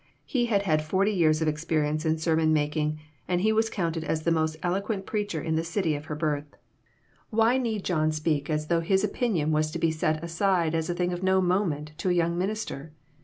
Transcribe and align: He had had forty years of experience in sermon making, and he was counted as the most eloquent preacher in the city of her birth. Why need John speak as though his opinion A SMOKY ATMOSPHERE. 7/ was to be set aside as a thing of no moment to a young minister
He 0.25 0.47
had 0.47 0.63
had 0.63 0.81
forty 0.81 1.11
years 1.11 1.43
of 1.43 1.47
experience 1.47 2.07
in 2.07 2.17
sermon 2.17 2.51
making, 2.51 2.99
and 3.27 3.39
he 3.41 3.53
was 3.53 3.69
counted 3.69 4.03
as 4.03 4.23
the 4.23 4.31
most 4.31 4.57
eloquent 4.63 5.05
preacher 5.05 5.39
in 5.39 5.55
the 5.55 5.63
city 5.63 5.93
of 5.93 6.05
her 6.05 6.15
birth. 6.15 6.55
Why 7.29 7.59
need 7.59 7.85
John 7.85 8.11
speak 8.11 8.49
as 8.49 8.65
though 8.65 8.79
his 8.79 9.03
opinion 9.03 9.49
A 9.49 9.49
SMOKY 9.49 9.49
ATMOSPHERE. 9.49 9.51
7/ 9.51 9.53
was 9.59 9.71
to 9.73 9.77
be 9.77 9.91
set 9.91 10.23
aside 10.23 10.73
as 10.73 10.89
a 10.89 10.95
thing 10.95 11.13
of 11.13 11.21
no 11.21 11.39
moment 11.39 11.91
to 11.99 12.09
a 12.09 12.13
young 12.13 12.35
minister 12.35 12.93